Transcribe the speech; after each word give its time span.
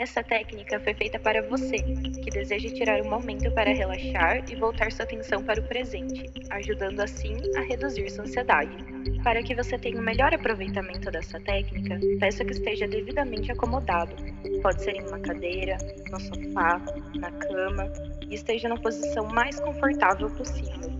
Essa 0.00 0.22
técnica 0.22 0.80
foi 0.80 0.94
feita 0.94 1.18
para 1.18 1.42
você, 1.42 1.76
que 1.76 2.30
deseja 2.30 2.70
tirar 2.70 3.02
um 3.02 3.10
momento 3.10 3.50
para 3.52 3.70
relaxar 3.70 4.42
e 4.50 4.56
voltar 4.56 4.90
sua 4.90 5.04
atenção 5.04 5.44
para 5.44 5.60
o 5.60 5.62
presente, 5.64 6.24
ajudando 6.48 7.00
assim 7.00 7.36
a 7.54 7.60
reduzir 7.60 8.08
sua 8.08 8.24
ansiedade. 8.24 8.74
Para 9.22 9.42
que 9.42 9.54
você 9.54 9.78
tenha 9.78 9.98
o 9.98 10.00
um 10.00 10.02
melhor 10.02 10.32
aproveitamento 10.32 11.10
dessa 11.10 11.38
técnica, 11.40 12.00
peço 12.18 12.42
que 12.46 12.52
esteja 12.52 12.88
devidamente 12.88 13.52
acomodado. 13.52 14.16
Pode 14.62 14.82
ser 14.82 14.92
em 14.92 15.06
uma 15.06 15.18
cadeira, 15.18 15.76
no 16.10 16.18
sofá, 16.18 16.80
na 17.16 17.30
cama 17.32 17.92
e 18.26 18.34
esteja 18.36 18.70
na 18.70 18.78
posição 18.78 19.26
mais 19.26 19.60
confortável 19.60 20.30
possível. 20.30 20.90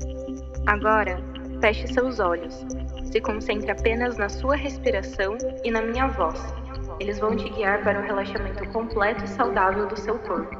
Agora, 0.66 1.16
feche 1.62 1.86
seus 1.86 2.20
olhos. 2.20 2.66
Se 3.10 3.18
concentre 3.22 3.70
apenas 3.70 4.18
na 4.18 4.28
sua 4.28 4.56
respiração 4.56 5.38
e 5.64 5.70
na 5.70 5.80
minha 5.80 6.06
voz. 6.06 6.59
Eles 7.00 7.18
vão 7.18 7.34
te 7.34 7.48
guiar 7.48 7.82
para 7.82 7.98
um 7.98 8.02
relaxamento 8.02 8.68
completo 8.72 9.24
e 9.24 9.28
saudável 9.28 9.88
do 9.88 9.98
seu 9.98 10.18
corpo. 10.18 10.54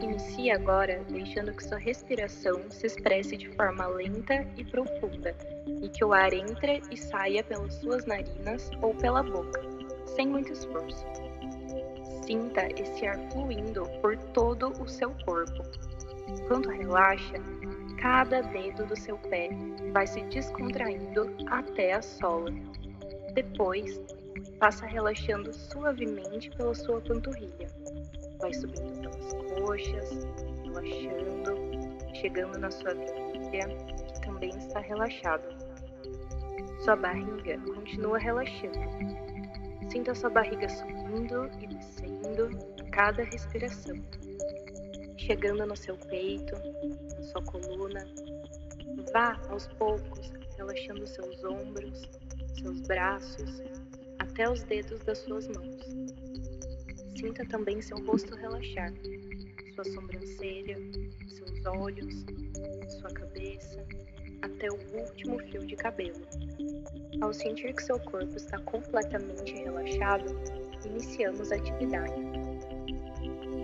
Inicie 0.00 0.50
agora 0.50 0.98
deixando 1.10 1.52
que 1.52 1.62
sua 1.62 1.76
respiração 1.76 2.62
se 2.70 2.86
expresse 2.86 3.36
de 3.36 3.50
forma 3.50 3.86
lenta 3.86 4.46
e 4.56 4.64
profunda 4.64 5.36
e 5.82 5.90
que 5.90 6.02
o 6.02 6.14
ar 6.14 6.32
entre 6.32 6.80
e 6.90 6.96
saia 6.96 7.44
pelas 7.44 7.74
suas 7.74 8.06
narinas 8.06 8.70
ou 8.80 8.94
pela 8.94 9.22
boca, 9.22 9.60
sem 10.06 10.26
muito 10.26 10.54
esforço. 10.54 11.04
Sinta 12.24 12.66
esse 12.80 13.06
ar 13.06 13.18
fluindo 13.30 13.86
por 14.00 14.16
todo 14.32 14.72
o 14.82 14.88
seu 14.88 15.10
corpo. 15.26 15.62
Enquanto 16.28 16.70
relaxa, 16.70 17.34
cada 18.00 18.40
dedo 18.40 18.86
do 18.86 18.98
seu 18.98 19.18
pé 19.18 19.50
vai 19.92 20.06
se 20.06 20.22
descontraindo 20.22 21.30
até 21.46 21.92
a 21.92 22.00
sola. 22.00 22.50
Depois, 23.34 24.00
Passa 24.58 24.86
relaxando 24.86 25.52
suavemente 25.52 26.50
pela 26.56 26.74
sua 26.74 27.00
panturrilha. 27.00 27.68
Vai 28.40 28.52
subindo 28.54 29.00
pelas 29.00 29.32
coxas, 29.60 30.26
relaxando, 30.64 32.14
chegando 32.14 32.58
na 32.58 32.70
sua 32.70 32.94
virilha, 32.94 33.68
que 34.14 34.20
também 34.20 34.50
está 34.50 34.80
relaxada. 34.80 35.48
Sua 36.84 36.96
barriga 36.96 37.58
continua 37.74 38.18
relaxando. 38.18 38.78
Sinta 39.90 40.14
sua 40.14 40.30
barriga 40.30 40.68
subindo 40.68 41.50
e 41.60 41.66
descendo 41.66 42.48
a 42.80 42.90
cada 42.90 43.22
respiração. 43.24 43.96
Chegando 45.16 45.66
no 45.66 45.76
seu 45.76 45.96
peito, 45.96 46.54
na 47.14 47.22
sua 47.22 47.42
coluna. 47.42 48.04
Vá 49.12 49.40
aos 49.48 49.66
poucos 49.78 50.32
relaxando 50.56 51.06
seus 51.06 51.42
ombros, 51.44 52.02
seus 52.60 52.80
braços, 52.82 53.62
até 54.38 54.48
os 54.48 54.62
dedos 54.62 55.00
das 55.00 55.18
suas 55.18 55.48
mãos. 55.48 55.76
Sinta 57.18 57.44
também 57.46 57.82
seu 57.82 57.98
rosto 58.04 58.36
relaxar, 58.36 58.92
sua 59.74 59.84
sobrancelha, 59.84 60.76
seus 61.26 61.66
olhos, 61.66 62.24
sua 63.00 63.10
cabeça, 63.10 63.84
até 64.42 64.68
o 64.70 64.78
último 64.96 65.40
fio 65.40 65.66
de 65.66 65.74
cabelo. 65.74 66.20
Ao 67.20 67.32
sentir 67.32 67.74
que 67.74 67.82
seu 67.82 67.98
corpo 67.98 68.36
está 68.36 68.60
completamente 68.60 69.54
relaxado, 69.54 70.26
iniciamos 70.86 71.50
a 71.50 71.56
atividade. 71.56 72.14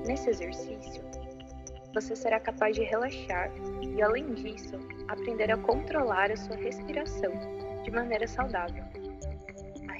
Nesse 0.04 0.30
exercício, 0.30 1.04
você 1.94 2.16
será 2.16 2.40
capaz 2.40 2.74
de 2.74 2.82
relaxar 2.82 3.48
e, 3.80 4.02
além 4.02 4.34
disso, 4.34 4.74
aprender 5.06 5.52
a 5.52 5.56
controlar 5.56 6.32
a 6.32 6.36
sua 6.36 6.56
respiração 6.56 7.30
de 7.84 7.92
maneira 7.92 8.26
saudável 8.26 8.83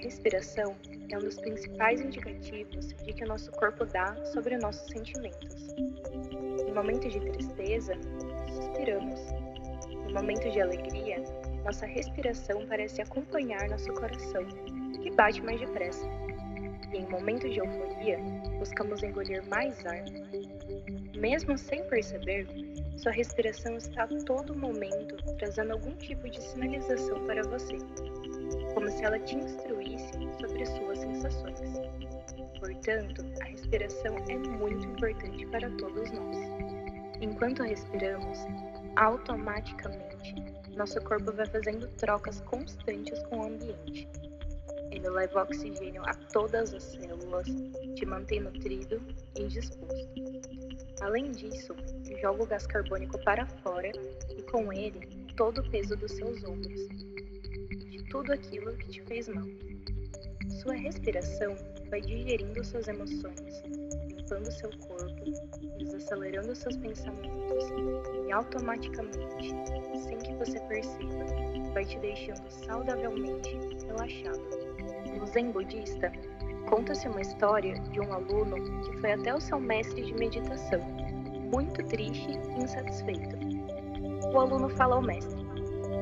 respiração 0.05 0.77
é 1.09 1.17
um 1.17 1.21
dos 1.23 1.41
principais 1.41 1.99
indicativos 1.99 2.89
de 2.89 3.13
que 3.15 3.25
o 3.25 3.27
nosso 3.27 3.51
corpo 3.53 3.87
dá 3.87 4.15
sobre 4.27 4.59
nossos 4.59 4.87
sentimentos. 4.91 5.75
Em 5.79 6.73
momentos 6.75 7.11
de 7.11 7.21
tristeza, 7.21 7.95
suspiramos. 8.53 9.21
Em 9.91 10.13
momentos 10.13 10.53
de 10.53 10.61
alegria, 10.61 11.25
nossa 11.65 11.87
respiração 11.87 12.67
parece 12.67 13.01
acompanhar 13.01 13.67
nosso 13.71 13.91
coração, 13.95 14.45
que 15.03 15.11
bate 15.13 15.43
mais 15.43 15.59
depressa. 15.59 16.07
E 16.93 16.99
em 16.99 17.09
momentos 17.09 17.51
de 17.51 17.61
euforia, 17.61 18.19
buscamos 18.59 19.03
engolir 19.03 19.43
mais 19.49 19.85
ar. 19.87 20.05
Mesmo 21.17 21.57
sem 21.57 21.83
perceber, 21.85 22.47
sua 22.99 23.11
respiração 23.11 23.79
está 23.79 24.05
a 24.05 24.09
todo 24.27 24.55
momento 24.55 25.17
trazendo 25.39 25.73
algum 25.73 25.95
tipo 25.97 26.29
de 26.29 26.43
sinalização 26.43 27.27
para 27.27 27.43
você 27.45 27.79
como 28.75 28.91
se 28.91 29.05
ela 29.05 29.19
te 29.21 29.37
instruísse 29.37 30.13
sobre 30.41 30.67
suas 30.67 30.99
sensações. 30.99 31.61
Portanto, 32.59 33.25
a 33.41 33.45
respiração 33.45 34.17
é 34.29 34.37
muito 34.37 34.87
importante 34.87 35.47
para 35.47 35.71
todos 35.77 36.11
nós. 36.11 36.37
Enquanto 37.21 37.63
respiramos, 37.63 38.39
automaticamente 38.97 40.55
nosso 40.77 41.01
corpo 41.03 41.33
vai 41.33 41.47
fazendo 41.47 41.87
trocas 41.97 42.41
constantes 42.41 43.23
com 43.25 43.39
o 43.39 43.47
ambiente. 43.47 44.09
Ele 44.91 45.09
leva 45.09 45.43
oxigênio 45.43 46.03
a 46.05 46.15
todas 46.33 46.75
as 46.75 46.83
células, 46.83 47.47
te 47.95 48.07
mantém 48.07 48.41
nutrido 48.41 49.01
e 49.37 49.47
disposto. 49.47 50.15
Além 51.01 51.31
disso, 51.31 51.75
joga 52.21 52.43
o 52.43 52.47
gás 52.47 52.67
carbônico 52.67 53.19
para 53.25 53.47
fora 53.47 53.91
e 54.37 54.43
com 54.43 54.73
ele 54.73 55.27
todo 55.37 55.61
o 55.61 55.71
peso 55.71 55.97
dos 55.97 56.13
seus 56.13 56.43
ombros, 56.45 56.89
tudo 58.15 58.33
aquilo 58.33 58.73
que 58.77 58.91
te 58.91 59.03
fez 59.03 59.27
mal. 59.27 59.45
Sua 60.63 60.75
respiração 60.75 61.57
vai 61.91 62.01
digerindo 62.01 62.65
suas 62.65 62.87
emoções, 62.87 63.61
limpando 64.07 64.53
seu 64.53 64.71
corpo, 64.87 65.25
desacelerando 65.79 66.55
seus 66.55 66.77
pensamentos 66.77 67.65
e 68.25 68.31
automaticamente, 68.31 69.49
sem 70.07 70.17
que 70.19 70.33
você 70.35 70.61
perceba, 70.61 71.25
vai 71.73 71.85
te 71.85 71.99
deixando 71.99 72.49
saudavelmente 72.49 73.59
relaxado. 73.85 74.39
No 75.19 75.27
Zen 75.27 75.51
budista, 75.51 76.13
conta-se 76.71 77.09
uma 77.09 77.21
história 77.21 77.75
de 77.91 77.99
um 77.99 78.13
aluno 78.13 78.55
que 78.85 78.97
foi 78.99 79.11
até 79.11 79.35
o 79.35 79.41
seu 79.41 79.59
mestre 79.59 80.05
de 80.05 80.15
meditação, 80.15 80.79
muito 81.53 81.83
triste 81.89 82.31
e 82.31 82.63
insatisfeito. 82.63 83.37
O 84.33 84.39
aluno 84.39 84.69
fala 84.69 84.95
ao 84.95 85.03
mestre: 85.03 85.43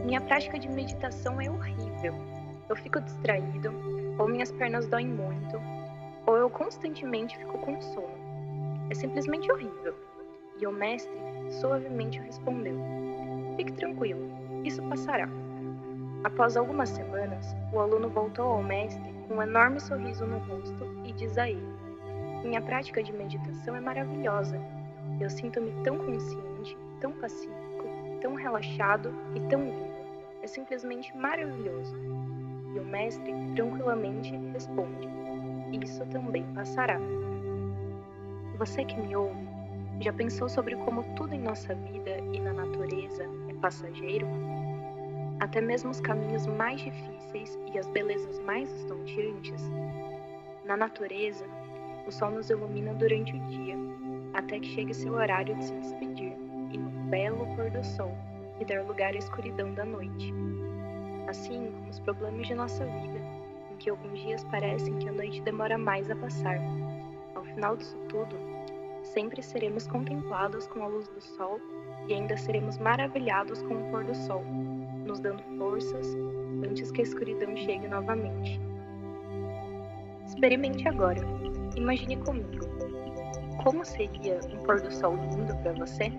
Minha 0.05 0.21
prática 0.21 0.59
de 0.59 0.69
meditação 0.69 1.41
é 1.41 1.51
horrível 1.51 1.92
eu 2.73 2.77
fico 2.77 3.01
distraído, 3.03 3.71
ou 4.19 4.27
minhas 4.27 4.51
pernas 4.51 4.89
doem 4.89 5.07
muito, 5.07 5.61
ou 6.27 6.39
eu 6.39 6.49
constantemente 6.49 7.37
fico 7.37 7.59
com 7.59 7.79
sono. 7.83 8.09
É 8.89 8.95
simplesmente 8.95 9.51
horrível. 9.53 9.95
E 10.59 10.67
o 10.67 10.73
mestre 10.73 11.13
suavemente 11.51 12.19
respondeu: 12.21 12.75
Fique 13.57 13.73
tranquilo, 13.73 14.27
isso 14.65 14.83
passará. 14.85 15.29
Após 16.25 16.57
algumas 16.57 16.89
semanas, 16.89 17.55
o 17.75 17.79
aluno 17.79 18.09
voltou 18.09 18.47
ao 18.47 18.63
mestre 18.63 19.13
com 19.29 19.35
um 19.35 19.43
enorme 19.43 19.79
sorriso 19.79 20.25
no 20.25 20.39
rosto 20.39 20.89
e 21.05 21.13
diz 21.13 21.37
a 21.37 21.51
ele: 21.51 21.77
Minha 22.43 22.63
prática 22.63 23.03
de 23.03 23.13
meditação 23.13 23.77
é 23.77 23.81
maravilhosa. 23.81 24.59
Eu 25.21 25.29
sinto-me 25.29 25.73
tão 25.85 25.99
consciente, 25.99 26.77
tão 27.03 27.13
pacífico, 27.13 27.87
tão 28.23 28.35
relaxado 28.35 29.13
e 29.35 29.41
tão 29.41 29.61
vivo 29.61 30.03
é 30.43 30.47
simplesmente 30.47 31.17
maravilhoso. 31.17 31.95
E 32.75 32.79
o 32.79 32.85
mestre 32.85 33.33
tranquilamente 33.55 34.35
responde: 34.53 35.09
Isso 35.73 36.05
também 36.07 36.45
passará. 36.55 36.99
Você 38.59 38.85
que 38.85 39.01
me 39.01 39.15
ouve, 39.17 39.49
já 40.01 40.13
pensou 40.13 40.49
sobre 40.49 40.77
como 40.77 41.03
tudo 41.17 41.35
em 41.35 41.41
nossa 41.41 41.75
vida 41.75 42.19
e 42.33 42.41
na 42.41 42.53
natureza 42.53 43.25
é 43.49 43.55
passageiro? 43.55 44.27
Até 45.41 45.61
mesmo 45.61 45.91
os 45.91 46.01
caminhos 46.01 46.47
mais 46.47 46.81
difíceis 46.81 47.59
e 47.73 47.79
as 47.79 47.89
belezas 47.89 48.39
mais 48.41 48.73
estonteantes? 48.73 49.63
Na 50.65 50.77
natureza, 50.77 51.45
o 52.07 52.11
sol 52.13 52.31
nos 52.31 52.51
ilumina 52.51 52.95
durante 52.95 53.35
o 53.35 53.41
dia, 53.49 53.77
até 54.35 54.59
que 54.61 54.69
chegue 54.69 54.95
seu 54.95 55.15
horário 55.15 55.55
de 55.57 55.65
se 55.65 55.73
despedir, 55.75 56.33
e 56.71 56.79
no 56.79 56.91
belo 57.11 57.47
pôr 57.57 57.71
do 57.71 57.85
sol, 57.85 58.17
e 58.61 58.65
dar 58.65 58.85
lugar 58.85 59.15
à 59.15 59.19
escuridão 59.19 59.73
da 59.75 59.85
noite. 59.85 60.33
Assim 61.33 61.73
como 61.73 61.89
os 61.89 61.99
problemas 62.01 62.47
de 62.47 62.55
nossa 62.55 62.85
vida, 62.85 63.19
em 63.71 63.77
que 63.79 63.89
alguns 63.89 64.21
dias 64.21 64.45
parecem 64.45 64.99
que 64.99 65.09
a 65.09 65.13
noite 65.13 65.41
demora 65.41 65.79
mais 65.79 66.11
a 66.11 66.17
passar. 66.17 66.59
Ao 67.35 67.43
final 67.43 67.75
disso 67.75 67.97
tudo, 68.11 68.37
sempre 69.03 69.43
seremos 69.43 69.87
contemplados 69.87 70.67
com 70.67 70.83
a 70.83 70.89
luz 70.89 71.09
do 71.09 71.23
sol 71.23 71.59
e 72.07 72.13
ainda 72.13 72.37
seremos 72.37 72.77
maravilhados 72.77 73.63
com 73.63 73.77
o 73.77 73.91
pôr 73.91 74.05
do 74.05 74.15
sol, 74.15 74.45
nos 75.07 75.21
dando 75.21 75.43
forças 75.57 76.07
antes 76.69 76.91
que 76.91 77.01
a 77.01 77.05
escuridão 77.05 77.57
chegue 77.57 77.89
novamente. 77.89 78.61
Experimente 80.27 80.87
agora. 80.87 81.23
Imagine 81.77 82.19
comigo. 82.19 82.67
Como 83.65 83.83
seria 83.87 84.39
um 84.53 84.63
pôr 84.65 84.83
do 84.83 84.93
sol 84.93 85.17
lindo 85.17 85.57
para 85.63 85.73
você? 85.73 86.13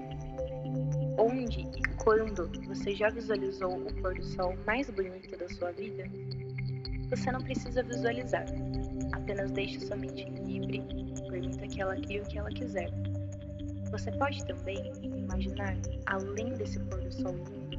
Onde 1.19 1.61
e 1.61 1.82
quando 2.03 2.49
você 2.67 2.95
já 2.95 3.09
visualizou 3.09 3.77
o 3.77 3.93
pôr 4.01 4.15
do 4.15 4.23
sol 4.23 4.55
mais 4.65 4.89
bonito 4.89 5.37
da 5.37 5.47
sua 5.49 5.71
vida? 5.71 6.03
Você 7.09 7.31
não 7.31 7.41
precisa 7.41 7.83
visualizar, 7.83 8.45
apenas 9.11 9.51
deixe 9.51 9.79
sua 9.81 9.95
mente 9.95 10.25
livre, 10.45 10.81
permita 11.29 11.67
que 11.67 11.81
ela 11.81 11.95
crie 11.95 12.21
o 12.21 12.25
que 12.25 12.37
ela 12.37 12.49
quiser. 12.49 12.89
Você 13.91 14.11
pode 14.13 14.43
também 14.45 14.91
imaginar, 15.03 15.77
além 16.07 16.53
desse 16.53 16.79
pôr 16.79 16.99
do 17.01 17.13
sol 17.13 17.33
lindo, 17.33 17.77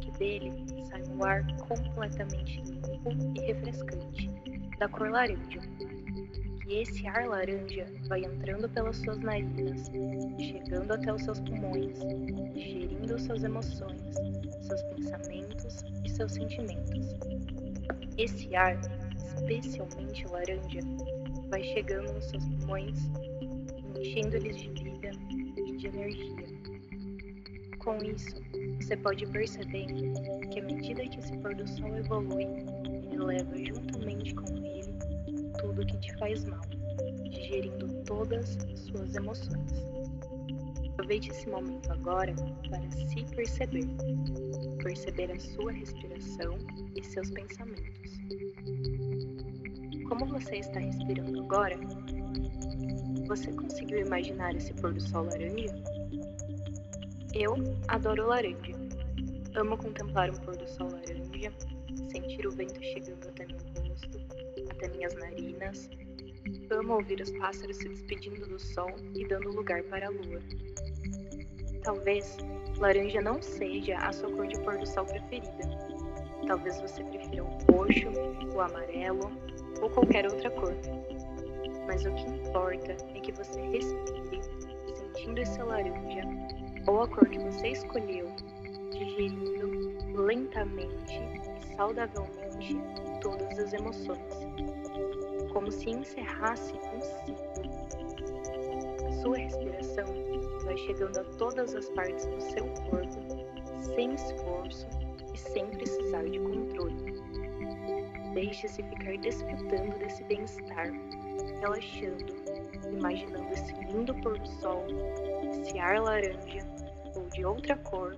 que 0.00 0.10
dele 0.18 0.52
sai 0.88 1.02
um 1.04 1.22
ar 1.22 1.46
completamente 1.68 2.60
limpo 2.62 3.10
e 3.36 3.40
refrescante, 3.46 4.30
da 4.78 4.88
cor 4.88 5.10
laranja. 5.10 5.60
E 6.66 6.82
esse 6.82 7.06
ar 7.06 7.26
laranja 7.28 7.86
vai 8.08 8.24
entrando 8.24 8.68
pelas 8.70 8.96
suas 8.96 9.18
narinas, 9.18 9.90
chegando 10.40 10.92
até 10.92 11.12
os 11.12 11.22
seus 11.22 11.38
pulmões, 11.40 11.98
digerindo 13.14 13.18
suas 13.22 13.44
emoções, 13.44 14.00
seus 14.60 14.82
pensamentos 14.82 15.84
e 16.04 16.08
seus 16.08 16.32
sentimentos. 16.32 17.16
Esse 18.18 18.54
ar, 18.54 18.78
especialmente 19.36 20.26
laranja, 20.28 20.80
vai 21.48 21.62
chegando 21.62 22.12
nos 22.12 22.24
seus 22.26 22.44
pulmões, 22.44 22.98
enchendo-eles 23.98 24.56
de 24.56 24.68
vida 24.68 25.10
e 25.56 25.76
de 25.76 25.86
energia. 25.86 26.46
Com 27.78 27.96
isso, 27.98 28.36
você 28.80 28.96
pode 28.96 29.26
perceber 29.26 29.86
que 30.50 30.60
à 30.60 30.64
medida 30.64 31.06
que 31.06 31.20
esse 31.20 31.36
pôr 31.38 31.54
do 31.54 31.68
sol 31.68 31.96
evolui, 31.96 32.46
ele 33.10 33.18
leva 33.18 33.56
juntamente 33.56 34.34
com 34.34 34.46
ele 34.56 34.84
tudo 35.60 35.86
que 35.86 35.98
te 35.98 36.16
faz 36.18 36.44
mal, 36.46 36.62
digerindo 37.30 37.88
todas 38.04 38.56
as 38.56 38.78
suas 38.80 39.14
emoções. 39.14 39.84
Aproveite 40.94 41.30
esse 41.30 41.48
momento 41.48 41.90
agora 41.90 42.32
para 42.70 42.88
se 42.92 43.24
perceber, 43.34 43.84
perceber 44.80 45.32
a 45.32 45.40
sua 45.40 45.72
respiração 45.72 46.56
e 46.94 47.02
seus 47.02 47.30
pensamentos. 47.30 48.12
Como 50.08 50.24
você 50.26 50.58
está 50.58 50.78
respirando 50.78 51.42
agora? 51.42 51.76
Você 53.26 53.52
conseguiu 53.52 54.06
imaginar 54.06 54.54
esse 54.54 54.72
pôr 54.74 54.94
do 54.94 55.00
sol 55.00 55.24
laranja? 55.24 55.74
Eu 57.34 57.56
adoro 57.88 58.28
laranja. 58.28 58.72
Amo 59.56 59.76
contemplar 59.76 60.30
um 60.30 60.34
pôr 60.34 60.56
do 60.56 60.68
sol 60.68 60.88
laranja, 60.92 61.52
sentir 62.08 62.46
o 62.46 62.52
vento 62.52 62.80
chegando 62.80 63.28
até 63.28 63.46
meu 63.46 63.58
rosto, 63.88 64.20
até 64.70 64.88
minhas 64.90 65.14
narinas. 65.16 65.90
Amo 66.70 66.94
ouvir 66.94 67.20
os 67.20 67.30
pássaros 67.32 67.76
se 67.76 67.88
despedindo 67.88 68.46
do 68.46 68.58
sol 68.58 68.90
e 69.14 69.26
dando 69.26 69.50
lugar 69.50 69.82
para 69.84 70.06
a 70.06 70.10
lua. 70.10 70.40
Talvez 71.82 72.38
laranja 72.78 73.20
não 73.20 73.40
seja 73.42 73.96
a 73.98 74.12
sua 74.12 74.30
cor 74.30 74.46
de 74.46 74.58
pôr 74.60 74.78
do 74.78 74.86
sol 74.86 75.04
preferida. 75.04 75.68
Talvez 76.46 76.80
você 76.80 77.04
prefira 77.04 77.44
o 77.44 77.58
roxo, 77.70 78.08
o 78.54 78.60
amarelo 78.60 79.30
ou 79.80 79.90
qualquer 79.90 80.26
outra 80.26 80.50
cor. 80.50 80.74
Mas 81.86 82.04
o 82.06 82.14
que 82.14 82.30
importa 82.30 82.92
é 83.14 83.20
que 83.20 83.32
você 83.32 83.60
respire, 83.60 84.40
sentindo 84.94 85.40
esse 85.40 85.62
laranja 85.62 86.22
ou 86.86 87.02
a 87.02 87.08
cor 87.08 87.28
que 87.28 87.38
você 87.38 87.68
escolheu, 87.68 88.34
digerindo 88.90 90.22
lentamente 90.22 91.14
e 91.14 91.76
saudavelmente 91.76 92.76
todas 93.20 93.58
as 93.58 93.72
emoções, 93.72 94.44
como 95.54 95.70
se 95.70 95.88
encerrasse 95.88 96.74
um 96.74 97.00
ciclo. 97.00 97.44
Sua 99.22 99.38
respiração 99.38 100.04
vai 100.64 100.76
chegando 100.76 101.18
a 101.18 101.24
todas 101.38 101.74
as 101.74 101.88
partes 101.90 102.26
do 102.26 102.40
seu 102.40 102.66
corpo, 102.90 103.84
sem 103.94 104.12
esforço 104.14 104.86
e 105.32 105.38
sem 105.38 105.66
precisar 105.66 106.24
de 106.24 106.40
controle. 106.40 107.14
Deixe-se 108.34 108.82
ficar 108.82 109.16
desfrutando 109.18 109.96
desse 109.98 110.24
bem-estar, 110.24 110.90
relaxando, 111.60 112.26
imaginando 112.92 113.52
esse 113.52 113.72
lindo 113.86 114.12
pôr 114.16 114.38
do 114.38 114.48
sol, 114.48 114.84
esse 115.52 115.78
ar 115.78 116.00
laranja 116.00 116.66
ou 117.14 117.28
de 117.28 117.44
outra 117.44 117.76
cor, 117.76 118.16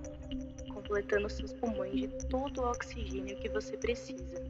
completando 0.73 1.29
seus 1.29 1.53
pulmões 1.53 2.01
de 2.01 2.07
todo 2.27 2.61
o 2.61 2.71
oxigênio 2.71 3.37
que 3.37 3.49
você 3.49 3.77
precisa. 3.77 4.43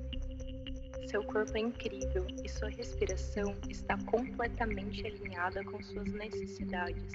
Seu 1.08 1.24
corpo 1.24 1.56
é 1.56 1.62
incrível 1.62 2.28
e 2.44 2.50
sua 2.50 2.70
respiração 2.70 3.56
está 3.70 3.98
completamente 4.06 5.08
alinhada 5.08 5.64
com 5.64 5.82
suas 5.82 6.12
necessidades 6.12 7.14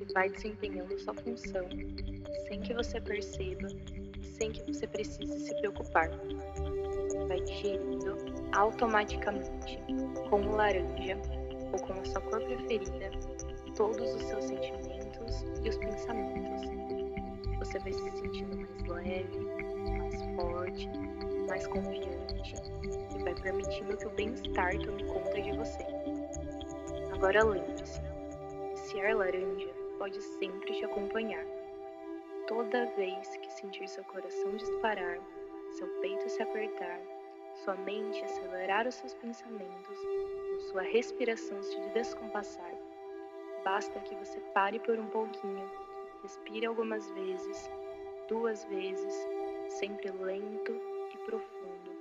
e 0.00 0.12
vai 0.12 0.28
desempenhando 0.28 0.98
sua 0.98 1.14
função 1.14 1.66
sem 2.48 2.60
que 2.60 2.74
você 2.74 3.00
perceba, 3.00 3.68
sem 4.22 4.50
que 4.50 4.62
você 4.64 4.86
precise 4.86 5.38
se 5.38 5.54
preocupar 5.60 6.10
vai 7.28 7.40
digerindo 7.40 8.16
automaticamente 8.52 9.78
com 10.28 10.56
laranja 10.56 11.16
ou 11.72 11.78
com 11.78 11.92
a 11.92 12.04
sua 12.04 12.20
cor 12.22 12.42
preferida 12.42 13.10
todos 13.76 14.14
os 14.14 14.22
seus 14.22 14.44
sentimentos 14.44 15.44
e 15.64 15.68
os 15.68 15.76
pensamentos. 15.76 16.60
Você 17.58 17.78
vai 17.78 17.92
se 17.92 18.10
sentindo 18.18 18.56
mais 18.56 19.04
leve, 19.04 19.38
mais 19.98 20.22
forte, 20.36 20.90
mais 21.52 21.66
confiante 21.66 22.54
e 23.14 23.22
vai 23.22 23.34
permitindo 23.34 23.94
que 23.98 24.06
o 24.06 24.10
bem-estar 24.10 24.72
tome 24.78 25.04
conta 25.04 25.38
de 25.38 25.52
você. 25.52 25.84
Agora 27.12 27.44
lembre-se, 27.44 28.00
esse 28.72 28.98
ar 29.02 29.14
laranja 29.14 29.68
pode 29.98 30.18
sempre 30.22 30.72
te 30.72 30.82
acompanhar. 30.86 31.44
Toda 32.48 32.86
vez 32.96 33.36
que 33.36 33.52
sentir 33.52 33.86
seu 33.86 34.02
coração 34.04 34.56
disparar, 34.56 35.18
seu 35.72 35.86
peito 36.00 36.26
se 36.30 36.42
apertar, 36.42 36.98
sua 37.62 37.74
mente 37.74 38.24
acelerar 38.24 38.88
os 38.88 38.94
seus 38.94 39.12
pensamentos, 39.12 39.98
sua 40.70 40.80
respiração 40.80 41.62
se 41.62 41.78
descompassar. 41.90 42.72
Basta 43.62 44.00
que 44.00 44.14
você 44.14 44.40
pare 44.54 44.80
por 44.80 44.98
um 44.98 45.06
pouquinho, 45.08 45.70
respire 46.22 46.64
algumas 46.64 47.10
vezes, 47.10 47.70
duas 48.26 48.64
vezes, 48.64 49.14
sempre 49.68 50.10
lento 50.12 50.91
profundo. 51.24 51.92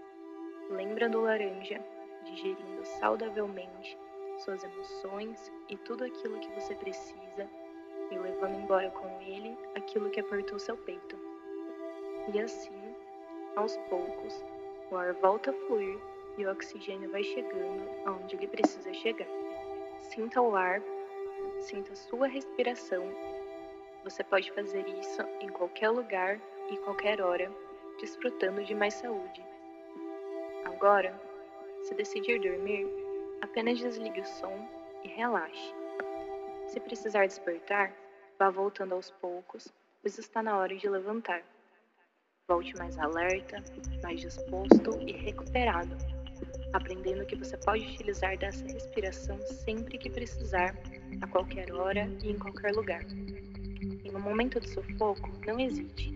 Lembra 0.69 1.09
do 1.09 1.21
laranja, 1.21 1.83
digerindo 2.23 2.85
saudavelmente 2.85 3.97
suas 4.39 4.63
emoções 4.63 5.51
e 5.69 5.77
tudo 5.77 6.03
aquilo 6.03 6.39
que 6.39 6.49
você 6.59 6.73
precisa 6.75 7.49
e 8.09 8.17
levando 8.17 8.59
embora 8.59 8.89
com 8.91 9.07
ele 9.21 9.57
aquilo 9.75 10.09
que 10.09 10.19
apertou 10.19 10.57
seu 10.59 10.75
peito. 10.77 11.17
E 12.33 12.39
assim, 12.39 12.95
aos 13.55 13.77
poucos, 13.89 14.43
o 14.89 14.95
ar 14.95 15.13
volta 15.13 15.51
a 15.51 15.53
fluir 15.53 15.99
e 16.37 16.45
o 16.45 16.51
oxigênio 16.51 17.09
vai 17.11 17.23
chegando 17.23 17.89
aonde 18.05 18.35
ele 18.35 18.47
precisa 18.47 18.93
chegar. 18.93 19.27
Sinta 19.99 20.41
o 20.41 20.55
ar, 20.55 20.81
sinta 21.59 21.95
sua 21.95 22.27
respiração. 22.27 23.03
Você 24.03 24.23
pode 24.23 24.51
fazer 24.51 24.87
isso 24.87 25.21
em 25.39 25.49
qualquer 25.49 25.89
lugar 25.89 26.39
e 26.69 26.77
qualquer 26.77 27.21
hora, 27.21 27.51
desfrutando 28.01 28.63
de 28.63 28.73
mais 28.73 28.95
saúde. 28.95 29.45
Agora, 30.65 31.13
se 31.83 31.93
decidir 31.93 32.41
dormir, 32.41 32.87
apenas 33.41 33.79
desligue 33.79 34.21
o 34.21 34.25
som 34.25 34.67
e 35.03 35.07
relaxe. 35.07 35.73
Se 36.67 36.79
precisar 36.79 37.27
despertar, 37.27 37.93
vá 38.39 38.49
voltando 38.49 38.95
aos 38.95 39.11
poucos, 39.11 39.71
pois 40.01 40.17
está 40.17 40.41
na 40.41 40.57
hora 40.57 40.75
de 40.75 40.89
levantar. 40.89 41.43
Volte 42.47 42.75
mais 42.77 42.97
alerta, 42.97 43.63
mais 44.01 44.19
disposto 44.19 44.99
e 45.07 45.11
recuperado, 45.11 45.95
aprendendo 46.73 47.25
que 47.25 47.35
você 47.35 47.55
pode 47.57 47.85
utilizar 47.85 48.37
dessa 48.37 48.65
respiração 48.65 49.39
sempre 49.45 49.97
que 49.97 50.09
precisar, 50.09 50.75
a 51.21 51.27
qualquer 51.27 51.71
hora 51.71 52.09
e 52.23 52.31
em 52.31 52.39
qualquer 52.39 52.73
lugar. 52.73 53.03
Em 53.03 54.15
um 54.15 54.19
momento 54.19 54.59
de 54.59 54.69
sufoco, 54.69 55.29
não 55.45 55.59
hesite. 55.59 56.11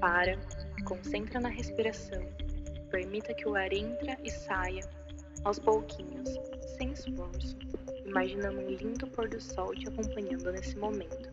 Para, 0.00 0.38
concentra 0.84 1.40
na 1.40 1.48
respiração, 1.48 2.22
permita 2.90 3.34
que 3.34 3.48
o 3.48 3.54
ar 3.54 3.72
entre 3.72 4.16
e 4.24 4.30
saia 4.30 4.82
aos 5.44 5.58
pouquinhos, 5.58 6.28
sem 6.76 6.92
esforço, 6.92 7.56
imaginando 8.04 8.60
um 8.60 8.70
lindo 8.70 9.06
pôr 9.08 9.28
do 9.28 9.40
sol 9.40 9.74
te 9.74 9.88
acompanhando 9.88 10.52
nesse 10.52 10.76
momento. 10.76 11.30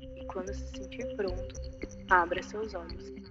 E 0.00 0.24
quando 0.26 0.52
se 0.54 0.66
sentir 0.68 1.14
pronto, 1.16 1.54
abra 2.10 2.42
seus 2.42 2.74
olhos. 2.74 3.23